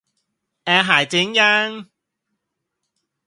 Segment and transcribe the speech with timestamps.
[0.65, 1.67] แอร์หายเจ๊งยัง